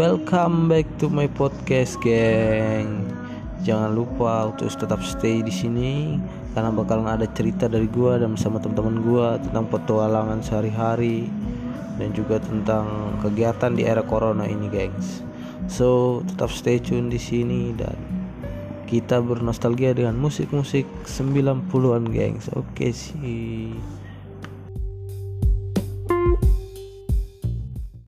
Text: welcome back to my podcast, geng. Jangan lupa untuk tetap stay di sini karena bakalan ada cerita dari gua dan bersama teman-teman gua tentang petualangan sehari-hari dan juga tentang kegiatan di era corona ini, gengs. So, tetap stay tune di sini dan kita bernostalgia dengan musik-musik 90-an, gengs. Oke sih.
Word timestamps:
welcome 0.00 0.64
back 0.64 0.88
to 0.96 1.12
my 1.12 1.28
podcast, 1.28 2.00
geng. 2.00 3.04
Jangan 3.68 3.92
lupa 3.92 4.48
untuk 4.48 4.72
tetap 4.72 5.04
stay 5.04 5.44
di 5.44 5.52
sini 5.52 6.16
karena 6.56 6.72
bakalan 6.72 7.04
ada 7.04 7.28
cerita 7.36 7.68
dari 7.68 7.84
gua 7.84 8.16
dan 8.16 8.32
bersama 8.32 8.56
teman-teman 8.64 9.04
gua 9.04 9.36
tentang 9.36 9.68
petualangan 9.68 10.40
sehari-hari 10.40 11.28
dan 12.00 12.16
juga 12.16 12.40
tentang 12.40 13.12
kegiatan 13.20 13.76
di 13.76 13.84
era 13.84 14.00
corona 14.00 14.48
ini, 14.48 14.72
gengs. 14.72 15.20
So, 15.68 16.24
tetap 16.24 16.48
stay 16.48 16.80
tune 16.80 17.12
di 17.12 17.20
sini 17.20 17.76
dan 17.76 18.00
kita 18.88 19.20
bernostalgia 19.20 19.92
dengan 19.92 20.16
musik-musik 20.16 20.88
90-an, 21.04 22.08
gengs. 22.08 22.48
Oke 22.56 22.88
sih. 22.96 23.76